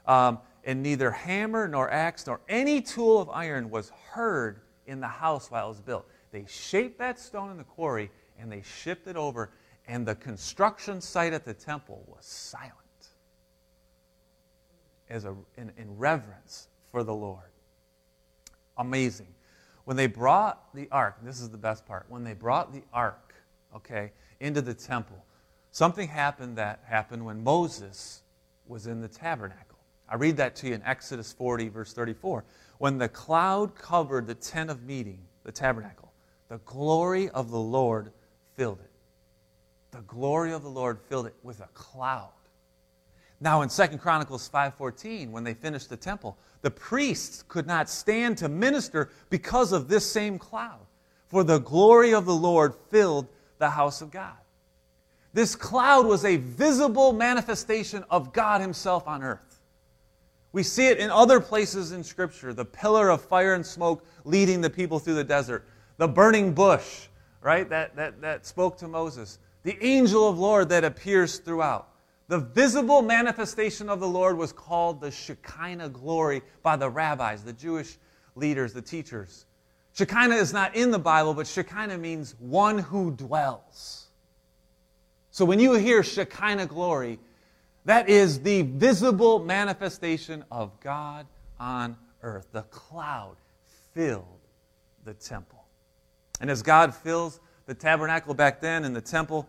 [0.07, 5.07] um, and neither hammer nor axe nor any tool of iron was heard in the
[5.07, 6.07] house while it was built.
[6.31, 9.51] They shaped that stone in the quarry and they shipped it over,
[9.87, 12.73] and the construction site at the temple was silent
[15.11, 17.51] as a, in, in reverence for the Lord.
[18.75, 19.34] Amazing.
[19.85, 23.33] When they brought the ark, this is the best part, when they brought the ark,
[23.75, 25.23] okay, into the temple,
[25.71, 28.23] something happened that happened when Moses
[28.67, 29.77] was in the tabernacle.
[30.09, 32.43] I read that to you in Exodus 40, verse 34.
[32.79, 36.11] When the cloud covered the tent of meeting, the tabernacle,
[36.49, 38.11] the glory of the Lord
[38.55, 38.91] filled it.
[39.91, 42.31] The glory of the Lord filled it with a cloud.
[43.39, 48.37] Now in 2 Chronicles 5:14 when they finished the temple, the priests could not stand
[48.39, 50.85] to minister because of this same cloud,
[51.27, 54.37] for the glory of the Lord filled the house of God.
[55.33, 59.61] This cloud was a visible manifestation of God himself on earth.
[60.53, 64.61] We see it in other places in scripture, the pillar of fire and smoke leading
[64.61, 65.67] the people through the desert
[65.97, 67.07] the burning bush,
[67.41, 71.87] right, that, that, that spoke to Moses, the angel of the Lord that appears throughout.
[72.27, 77.53] The visible manifestation of the Lord was called the Shekinah glory by the rabbis, the
[77.53, 77.97] Jewish
[78.35, 79.45] leaders, the teachers.
[79.93, 84.07] Shekinah is not in the Bible, but Shekinah means one who dwells.
[85.29, 87.19] So when you hear Shekinah glory,
[87.85, 91.27] that is the visible manifestation of God
[91.59, 92.47] on earth.
[92.51, 93.35] The cloud
[93.93, 94.25] filled
[95.03, 95.63] the temple.
[96.41, 99.47] And as God fills the tabernacle back then and the temple,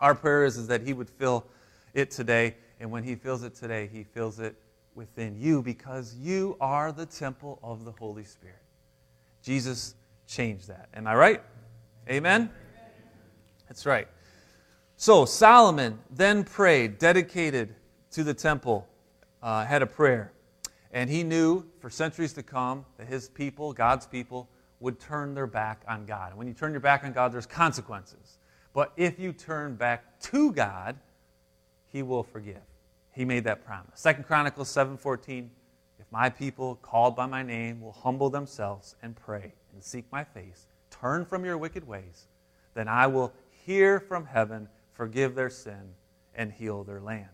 [0.00, 1.46] our prayer is, is that He would fill
[1.94, 2.56] it today.
[2.80, 4.56] And when He fills it today, He fills it
[4.94, 8.56] within you because you are the temple of the Holy Spirit.
[9.42, 9.94] Jesus
[10.26, 10.88] changed that.
[10.94, 11.42] Am I right?
[12.08, 12.50] Amen?
[13.68, 14.08] That's right.
[14.96, 17.74] So Solomon then prayed, dedicated
[18.12, 18.86] to the temple,
[19.42, 20.32] uh, had a prayer.
[20.92, 24.48] And he knew for centuries to come that his people, God's people,
[24.80, 26.30] would turn their back on God.
[26.30, 28.38] And when you turn your back on God, there's consequences.
[28.74, 30.96] But if you turn back to God,
[31.92, 32.62] he will forgive.
[33.12, 34.00] He made that promise.
[34.00, 35.50] Second Chronicles 7:14,
[35.98, 40.24] if my people called by my name will humble themselves and pray and seek my
[40.24, 42.26] face, turn from your wicked ways,
[42.74, 45.94] then I will hear from heaven, forgive their sin,
[46.34, 47.28] and heal their land.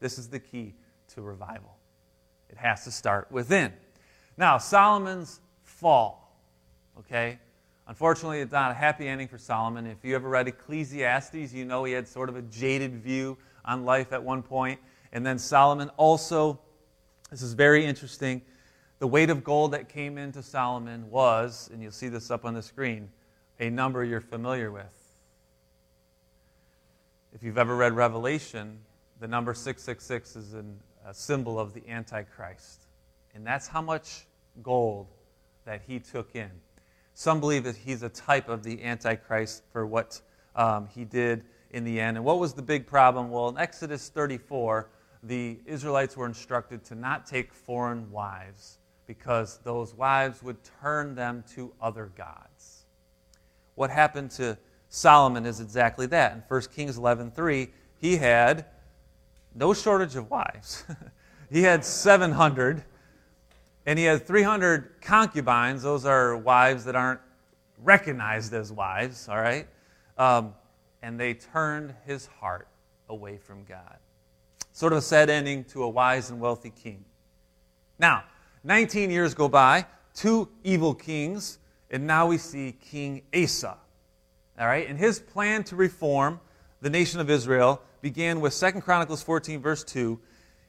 [0.00, 0.74] This is the key
[1.14, 1.76] to revival.
[2.48, 3.72] It has to start within.
[4.36, 6.20] Now, Solomon's fall
[7.00, 7.38] okay?
[7.86, 9.86] Unfortunately, it's not a happy ending for Solomon.
[9.86, 13.84] If you ever read Ecclesiastes, you know he had sort of a jaded view on
[13.84, 14.80] life at one point.
[15.12, 16.60] And then Solomon also,
[17.30, 18.42] this is very interesting,
[18.98, 22.54] the weight of gold that came into Solomon was, and you'll see this up on
[22.54, 23.08] the screen,
[23.58, 25.14] a number you're familiar with.
[27.32, 28.78] If you've ever read Revelation,
[29.20, 32.82] the number 666 is an, a symbol of the Antichrist.
[33.34, 34.26] And that's how much
[34.62, 35.06] gold
[35.64, 36.50] that he took in.
[37.14, 40.20] Some believe that he's a type of the Antichrist for what
[40.56, 42.16] um, he did in the end.
[42.16, 43.30] And what was the big problem?
[43.30, 44.88] Well, in Exodus 34,
[45.22, 51.44] the Israelites were instructed to not take foreign wives because those wives would turn them
[51.54, 52.84] to other gods.
[53.74, 54.56] What happened to
[54.88, 56.32] Solomon is exactly that.
[56.32, 58.66] In 1 Kings 11:3, he had
[59.54, 60.84] no shortage of wives.
[61.50, 62.84] he had 700
[63.86, 65.82] and he had 300 concubines.
[65.82, 67.20] Those are wives that aren't
[67.82, 69.66] recognized as wives, all right?
[70.18, 70.54] Um,
[71.02, 72.68] and they turned his heart
[73.08, 73.96] away from God.
[74.72, 77.04] Sort of a sad ending to a wise and wealthy king.
[77.98, 78.24] Now,
[78.64, 81.58] 19 years go by, two evil kings,
[81.90, 83.76] and now we see King Asa.
[84.58, 86.40] All right, and his plan to reform
[86.80, 90.20] the nation of Israel began with 2 Chronicles 14, verse 2.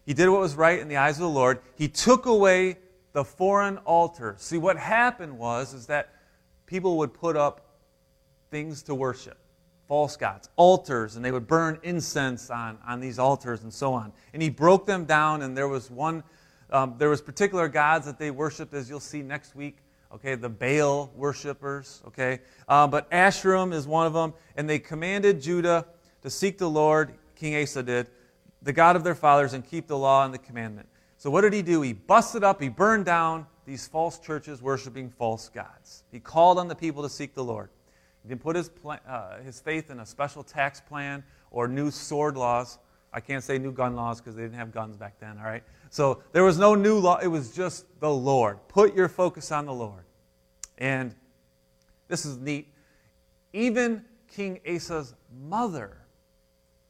[0.05, 1.59] He did what was right in the eyes of the Lord.
[1.75, 2.77] He took away
[3.13, 4.35] the foreign altar.
[4.37, 6.09] See, what happened was is that
[6.65, 7.65] people would put up
[8.49, 9.37] things to worship,
[9.91, 14.13] false gods, altars, and they would burn incense on, on these altars and so on.
[14.31, 16.23] And he broke them down, and there was one,
[16.69, 19.79] um, there was particular gods that they worshipped, as you'll see next week.
[20.13, 22.01] Okay, the Baal worshippers.
[22.07, 25.85] Okay, uh, but Asherim is one of them, and they commanded Judah
[26.21, 27.13] to seek the Lord.
[27.35, 28.07] King Asa did,
[28.61, 30.87] the God of their fathers, and keep the law and the commandment.
[31.17, 31.81] So, what did he do?
[31.81, 36.05] He busted up, he burned down these false churches worshiping false gods.
[36.13, 37.69] He called on the people to seek the Lord.
[38.23, 41.89] He didn't put his, pl- uh, his faith in a special tax plan or new
[41.91, 42.77] sword laws.
[43.13, 45.63] I can't say new gun laws because they didn't have guns back then, all right?
[45.89, 48.59] So there was no new law, it was just the Lord.
[48.67, 50.03] Put your focus on the Lord.
[50.77, 51.13] And
[52.07, 52.67] this is neat.
[53.53, 55.97] Even King Asa's mother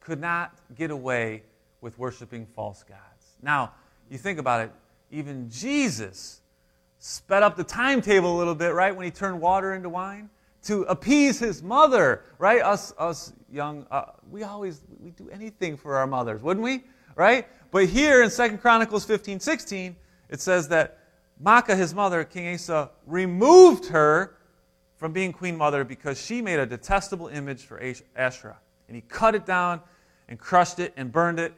[0.00, 1.42] could not get away
[1.80, 3.36] with worshiping false gods.
[3.42, 3.72] Now,
[4.10, 4.72] you think about it,
[5.10, 6.40] even Jesus
[6.98, 10.30] sped up the timetable a little bit, right, when he turned water into wine
[10.64, 12.62] to appease his mother, right?
[12.62, 16.84] Us, us young, uh, we always we do anything for our mothers, wouldn't we?
[17.16, 17.46] Right?
[17.70, 19.96] But here in Second Chronicles 15, 16,
[20.28, 20.98] it says that
[21.42, 24.36] Maacah, his mother, King Asa, removed her
[24.96, 27.82] from being queen mother because she made a detestable image for
[28.14, 28.58] Asherah.
[28.86, 29.80] And he cut it down
[30.28, 31.52] and crushed it and burned it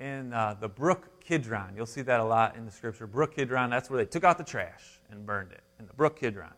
[0.00, 1.74] in uh, the brook Kidron.
[1.76, 3.06] You'll see that a lot in the scripture.
[3.06, 6.18] Brook Kidron, that's where they took out the trash and burned it, in the brook
[6.18, 6.52] Kidron.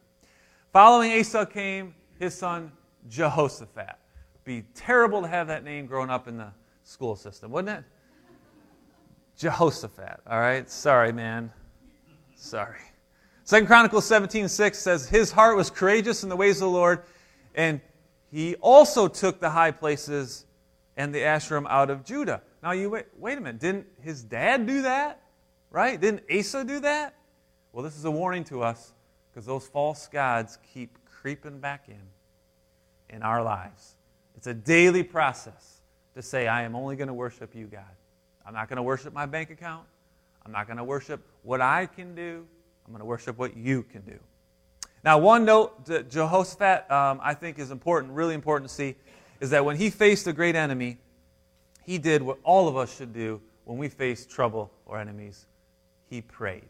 [0.73, 2.71] Following Asa came his son
[3.09, 3.97] Jehoshaphat.
[4.45, 6.53] Be terrible to have that name growing up in the
[6.85, 7.85] school system, wouldn't it?
[9.37, 10.71] Jehoshaphat, all right?
[10.71, 11.51] Sorry, man.
[12.37, 12.79] Sorry.
[13.43, 17.03] Second Chronicles 17, 6 says, His heart was courageous in the ways of the Lord,
[17.57, 17.81] and
[18.31, 20.47] he also took the high places
[20.97, 22.43] and the Asherim out of Judah.
[22.63, 23.61] Now you wait, wait a minute.
[23.61, 25.21] Didn't his dad do that?
[25.71, 26.01] Right?
[26.01, 27.15] Didn't Asa do that?
[27.73, 28.93] Well, this is a warning to us
[29.31, 33.95] because those false gods keep creeping back in in our lives.
[34.37, 35.81] It's a daily process
[36.15, 37.85] to say, I am only going to worship you, God.
[38.47, 39.87] I'm not going to worship my bank account.
[40.45, 42.47] I'm not going to worship what I can do.
[42.87, 44.19] I'm going to worship what you can do.
[45.05, 48.97] Now, one note Jehoshaphat um, I think is important, really important to see,
[49.41, 50.99] is that when he faced a great enemy,
[51.85, 55.47] he did what all of us should do when we face trouble or enemies.
[56.09, 56.69] He prayed.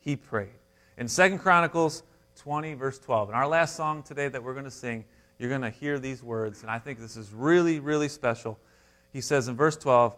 [0.00, 0.50] He prayed.
[0.96, 2.02] In Second Chronicles
[2.36, 5.04] 20, verse 12, in our last song today that we're going to sing,
[5.38, 8.58] you're going to hear these words, and I think this is really, really special.
[9.12, 10.14] He says in verse 12,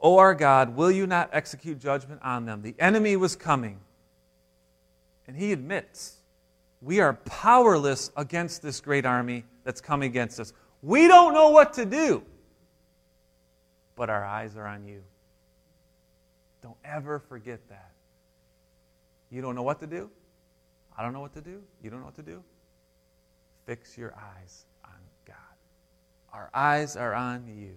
[0.00, 2.62] O our God, will you not execute judgment on them?
[2.62, 3.80] The enemy was coming.
[5.26, 6.16] And he admits,
[6.80, 10.52] we are powerless against this great army that's coming against us.
[10.82, 12.24] We don't know what to do
[13.98, 15.02] but our eyes are on you.
[16.62, 17.90] Don't ever forget that.
[19.30, 20.10] You don't know what to do?
[20.96, 21.62] I don't know what to do.
[21.82, 22.42] You don't know what to do?
[23.66, 25.36] Fix your eyes on God.
[26.32, 27.76] Our eyes are on you.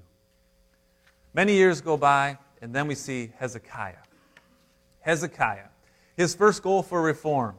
[1.34, 3.96] Many years go by, and then we see Hezekiah.
[5.02, 5.68] Hezekiah,
[6.16, 7.56] his first goal for reform.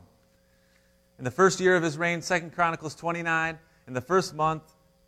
[1.18, 4.62] In the first year of his reign, Second Chronicles 29, in the first month,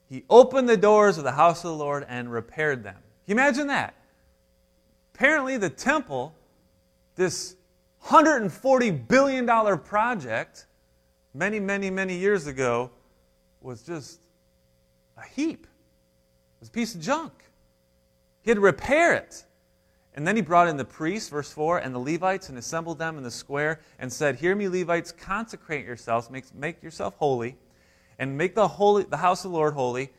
[0.08, 2.94] he opened the doors of the house of the Lord and repaired them.
[2.94, 3.94] Can you imagine that?
[5.14, 6.34] Apparently, the temple,
[7.16, 7.56] this
[8.06, 10.66] $140 billion project,
[11.32, 12.90] many, many, many years ago,
[13.60, 14.20] was just
[15.16, 15.66] a heap.
[15.66, 17.32] It was a piece of junk.
[18.42, 19.44] He had to repair it.
[20.16, 23.16] And then he brought in the priests, verse 4, and the Levites and assembled them
[23.16, 27.56] in the square and said, Hear me, Levites, consecrate yourselves, make, make yourself holy,
[28.18, 30.12] and make the, holy, the house of the Lord holy.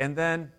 [0.00, 0.50] And then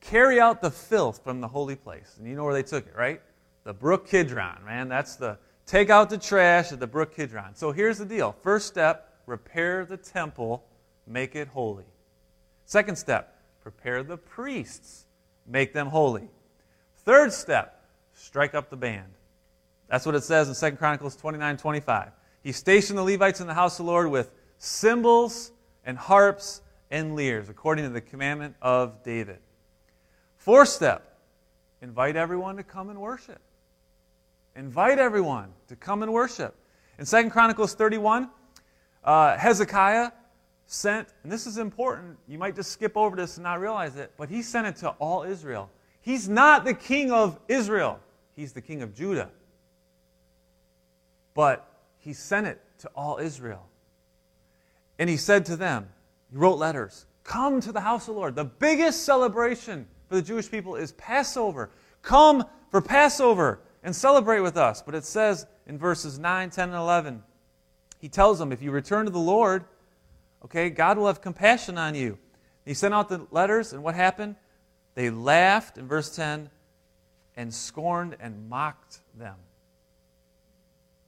[0.00, 2.14] carry out the filth from the holy place.
[2.18, 3.20] And you know where they took it, right?
[3.64, 4.88] The Brook Kidron, man.
[4.88, 5.38] That's the
[5.70, 7.54] take out the trash at the Brook Kidron.
[7.54, 8.34] So here's the deal.
[8.42, 10.64] First step, repair the temple,
[11.06, 11.84] make it holy.
[12.64, 15.06] Second step, prepare the priests,
[15.46, 16.28] make them holy.
[17.04, 19.12] Third step, strike up the band.
[19.88, 22.10] That's what it says in 2 Chronicles 29 25.
[22.42, 25.52] He stationed the Levites in the house of the Lord with cymbals
[25.84, 29.38] and harps and lyres, according to the commandment of David.
[30.36, 31.18] Fourth step
[31.80, 33.40] invite everyone to come and worship.
[34.56, 36.54] Invite everyone to come and worship.
[36.98, 38.28] In 2 Chronicles 31,
[39.04, 40.12] uh, Hezekiah
[40.66, 44.12] sent, and this is important, you might just skip over this and not realize it,
[44.16, 45.70] but he sent it to all Israel.
[46.00, 48.00] He's not the king of Israel,
[48.36, 49.30] he's the king of Judah.
[51.34, 51.66] But
[51.98, 53.66] he sent it to all Israel.
[54.98, 55.88] And he said to them,
[56.30, 58.34] he wrote letters, Come to the house of the Lord.
[58.34, 61.70] The biggest celebration for the Jewish people is Passover.
[62.02, 64.82] Come for Passover and celebrate with us.
[64.82, 67.22] But it says in verses 9, 10, and 11,
[67.98, 69.64] he tells them, if you return to the Lord,
[70.44, 72.18] okay, God will have compassion on you.
[72.64, 74.36] He sent out the letters, and what happened?
[74.94, 76.50] They laughed, in verse 10,
[77.36, 79.36] and scorned and mocked them.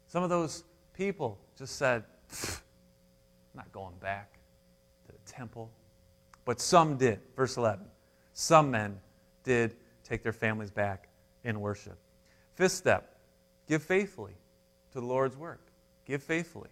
[0.06, 0.64] Some of those
[0.94, 2.04] people just said,
[3.54, 4.38] not going back
[5.06, 5.70] to the temple.
[6.44, 7.20] But some did.
[7.36, 7.84] Verse 11.
[8.32, 8.98] Some men
[9.44, 11.08] did take their families back
[11.44, 11.98] in worship.
[12.54, 13.16] Fifth step
[13.68, 14.34] give faithfully
[14.92, 15.60] to the Lord's work.
[16.04, 16.70] Give faithfully.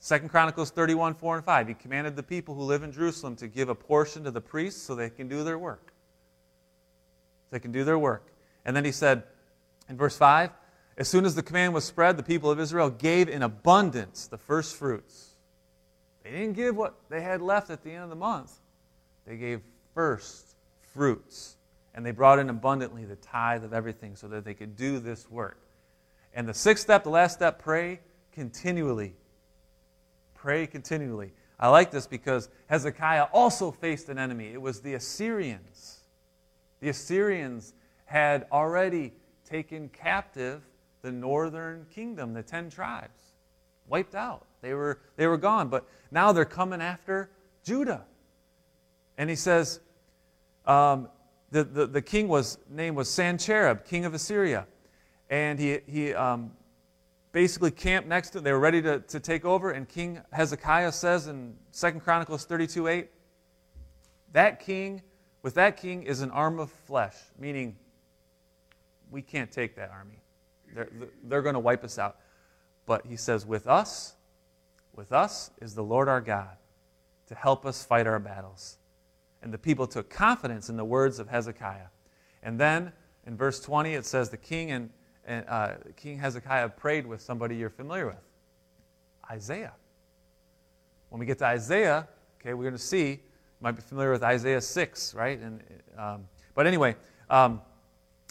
[0.00, 1.68] Second Chronicles 31, 4 and 5.
[1.68, 4.80] He commanded the people who live in Jerusalem to give a portion to the priests
[4.80, 5.92] so they can do their work.
[7.50, 8.32] They can do their work.
[8.64, 9.24] And then he said
[9.88, 10.50] in verse 5
[10.96, 14.38] As soon as the command was spread, the people of Israel gave in abundance the
[14.38, 15.30] first fruits.
[16.22, 18.52] They didn't give what they had left at the end of the month,
[19.26, 19.62] they gave
[19.94, 20.54] first
[20.94, 21.57] fruits
[21.98, 25.28] and they brought in abundantly the tithe of everything so that they could do this
[25.28, 25.58] work.
[26.32, 27.98] And the sixth step, the last step, pray
[28.30, 29.16] continually.
[30.32, 31.32] Pray continually.
[31.58, 34.52] I like this because Hezekiah also faced an enemy.
[34.52, 36.02] It was the Assyrians.
[36.78, 37.74] The Assyrians
[38.04, 39.12] had already
[39.44, 40.62] taken captive
[41.02, 43.32] the northern kingdom, the ten tribes,
[43.88, 44.46] wiped out.
[44.62, 45.68] They were, they were gone.
[45.68, 47.28] But now they're coming after
[47.64, 48.04] Judah.
[49.16, 49.80] And he says,
[50.64, 51.08] um,
[51.50, 54.66] the, the, the king was name was Sennacherib, king of Assyria.
[55.30, 56.52] And he, he um,
[57.32, 58.44] basically camped next to them.
[58.44, 59.70] They were ready to, to take over.
[59.70, 63.08] And King Hezekiah says in 2 Chronicles 32 8,
[64.32, 65.02] that king,
[65.42, 67.76] with that king is an arm of flesh, meaning
[69.10, 70.22] we can't take that army.
[70.74, 70.88] They're,
[71.24, 72.16] they're going to wipe us out.
[72.86, 74.14] But he says, with us,
[74.94, 76.56] with us is the Lord our God
[77.28, 78.77] to help us fight our battles.
[79.42, 81.88] And the people took confidence in the words of Hezekiah.
[82.42, 82.92] And then
[83.26, 84.90] in verse 20, it says the king and,
[85.26, 88.16] and uh, King Hezekiah prayed with somebody you're familiar with
[89.30, 89.74] Isaiah.
[91.10, 92.08] When we get to Isaiah,
[92.40, 93.18] okay, we're going to see, you
[93.60, 95.38] might be familiar with Isaiah 6, right?
[95.38, 95.62] And,
[95.96, 96.96] um, but anyway,
[97.30, 97.60] um,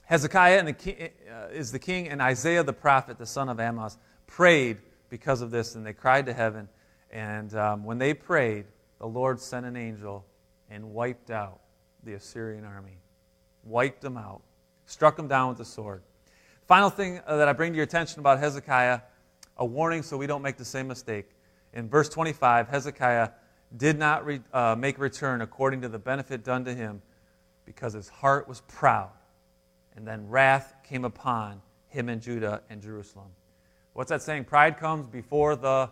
[0.05, 3.97] Hezekiah the king, uh, is the king, and Isaiah the prophet, the son of Amoz,
[4.25, 4.77] prayed
[5.09, 6.69] because of this, and they cried to heaven.
[7.11, 8.65] And um, when they prayed,
[8.99, 10.25] the Lord sent an angel
[10.69, 11.59] and wiped out
[12.03, 12.99] the Assyrian army.
[13.63, 14.41] Wiped them out.
[14.85, 16.03] Struck them down with the sword.
[16.67, 19.01] Final thing uh, that I bring to your attention about Hezekiah
[19.57, 21.29] a warning so we don't make the same mistake.
[21.73, 23.29] In verse 25, Hezekiah
[23.75, 27.01] did not re, uh, make return according to the benefit done to him
[27.65, 29.11] because his heart was proud.
[29.95, 33.29] And then wrath came upon him and Judah and Jerusalem.
[33.93, 34.45] What's that saying?
[34.45, 35.89] Pride comes before the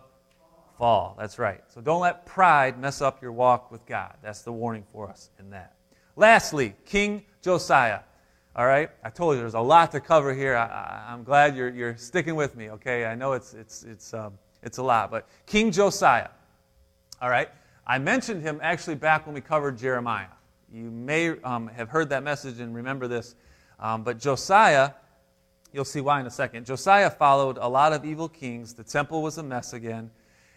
[0.76, 1.16] fall.
[1.18, 1.62] That's right.
[1.68, 4.14] So don't let pride mess up your walk with God.
[4.22, 5.74] That's the warning for us in that.
[6.16, 8.00] Lastly, King Josiah.
[8.54, 8.90] All right?
[9.04, 10.56] I told you there's a lot to cover here.
[10.56, 13.04] I, am glad you're, you're sticking with me, okay?
[13.04, 15.10] I know it's, it's, it's, um, it's a lot.
[15.10, 16.28] But King Josiah.
[17.20, 17.48] All right?
[17.86, 20.26] I mentioned him actually back when we covered Jeremiah.
[20.72, 23.34] You may um, have heard that message and remember this.
[23.78, 24.92] Um, but Josiah,
[25.72, 26.66] you'll see why in a second.
[26.66, 28.74] Josiah followed a lot of evil kings.
[28.74, 30.10] The temple was a mess again.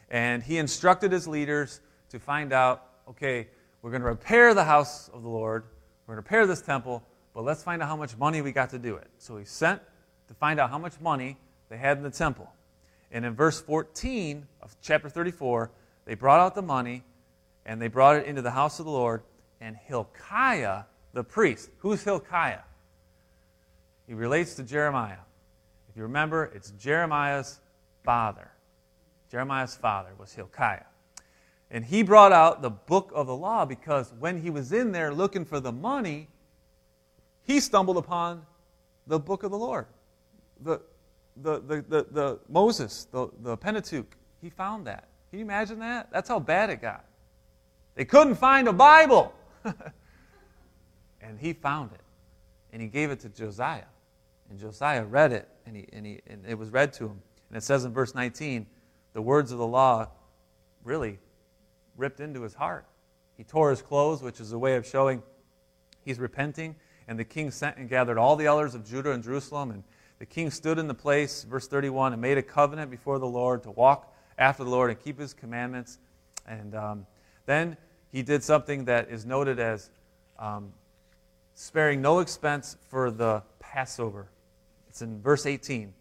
[0.09, 3.47] And he instructed his leaders to find out okay,
[3.81, 5.63] we're going to repair the house of the Lord,
[6.05, 7.03] we're going to repair this temple,
[7.33, 9.07] but let's find out how much money we got to do it.
[9.17, 9.81] So he sent
[10.27, 11.37] to find out how much money
[11.69, 12.51] they had in the temple.
[13.11, 15.71] And in verse 14 of chapter 34,
[16.05, 17.03] they brought out the money
[17.65, 19.23] and they brought it into the house of the Lord.
[19.61, 20.83] And Hilkiah,
[21.13, 22.61] the priest, who's Hilkiah?
[24.07, 25.17] He relates to Jeremiah.
[25.89, 27.59] If you remember, it's Jeremiah's
[28.03, 28.51] father.
[29.31, 30.85] Jeremiah's father was Hilkiah.
[31.71, 35.13] And he brought out the book of the law because when he was in there
[35.13, 36.27] looking for the money,
[37.43, 38.45] he stumbled upon
[39.05, 39.85] the book of the Lord.
[40.61, 40.81] The,
[41.37, 45.07] the, the, the, the Moses, the, the Pentateuch, he found that.
[45.29, 46.09] Can you imagine that?
[46.11, 47.05] That's how bad it got.
[47.95, 49.33] They couldn't find a Bible.
[51.21, 52.01] and he found it.
[52.73, 53.83] And he gave it to Josiah.
[54.49, 57.21] And Josiah read it and, he, and, he, and it was read to him.
[57.49, 58.65] And it says in verse 19,
[59.19, 60.07] the words of the law
[60.85, 61.19] really
[61.97, 62.85] ripped into his heart.
[63.35, 65.21] He tore his clothes, which is a way of showing
[66.05, 66.77] he's repenting.
[67.05, 69.71] And the king sent and gathered all the elders of Judah and Jerusalem.
[69.71, 69.83] And
[70.19, 73.61] the king stood in the place, verse 31, and made a covenant before the Lord
[73.63, 75.99] to walk after the Lord and keep his commandments.
[76.47, 77.05] And um,
[77.45, 77.75] then
[78.13, 79.89] he did something that is noted as
[80.37, 80.71] um,
[81.55, 84.29] sparing no expense for the Passover.
[84.87, 85.93] It's in verse 18.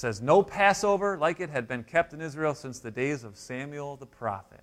[0.00, 3.96] Says, No Passover like it had been kept in Israel since the days of Samuel
[3.96, 4.62] the prophet.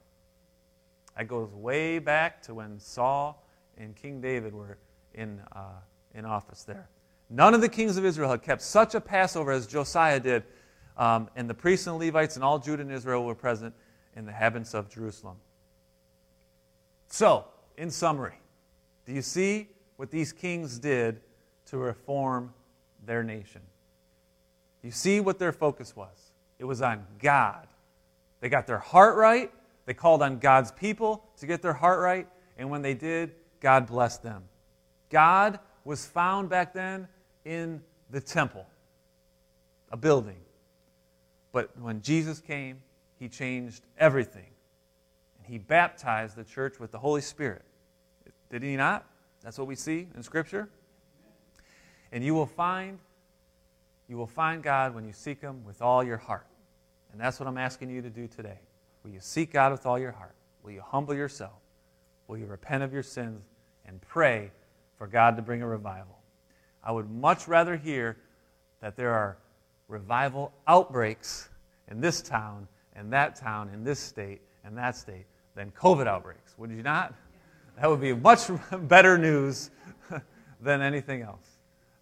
[1.16, 3.46] That goes way back to when Saul
[3.78, 4.80] and King David were
[5.14, 5.80] in, uh,
[6.16, 6.90] in office there.
[7.30, 10.42] None of the kings of Israel had kept such a Passover as Josiah did,
[10.98, 13.76] um, and the priests and Levites and all Judah and Israel were present
[14.16, 15.38] in the heavens of Jerusalem.
[17.10, 17.46] So,
[17.78, 18.40] in summary,
[19.06, 21.22] do you see what these kings did
[21.68, 22.56] to reform
[23.06, 23.62] their nation?
[24.84, 26.32] You see what their focus was?
[26.60, 27.68] It was on God.
[28.40, 29.52] They got their heart right.
[29.86, 32.28] They called on God's people to get their heart right.
[32.58, 34.44] And when they did, God blessed them.
[35.10, 37.08] God was found back then
[37.46, 38.66] in the temple,
[39.92, 40.38] a building.
[41.52, 42.82] But when Jesus came,
[43.20, 44.50] he changed everything.
[45.38, 47.64] And he baptized the church with the Holy Spirit.
[48.52, 49.06] Did he not?
[49.42, 50.70] That's what we see in Scripture.
[52.12, 53.00] And you will find
[54.08, 56.48] you will find God when you seek him with all your heart.
[57.12, 58.60] And that's what I'm asking you to do today.
[59.04, 60.36] Will you seek God with all your heart?
[60.64, 61.60] Will you humble yourself?
[62.28, 63.42] Will you repent of your sins
[63.86, 64.52] and pray
[64.98, 66.18] for God to bring a revival?
[66.84, 68.18] I would much rather hear
[68.82, 69.38] that there are
[69.88, 71.50] revival outbreaks
[71.90, 76.58] in this town, in that town, in this state, and that state than COVID outbreaks.
[76.58, 77.14] Would you not?
[77.80, 78.50] That would be much
[78.84, 79.72] better news
[80.62, 81.46] than anything else.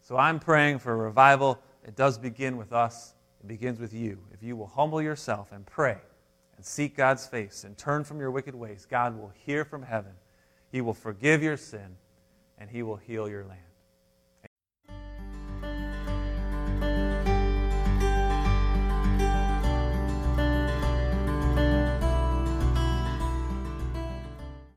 [0.02, 1.60] So I'm praying for revival.
[1.86, 4.18] It does begin with us, it begins with you.
[4.34, 5.98] If you will humble yourself and pray
[6.58, 10.14] and seek God's face and turn from your wicked ways, God will hear from heaven.
[10.72, 11.98] He will forgive your sin
[12.58, 13.60] and He will heal your land.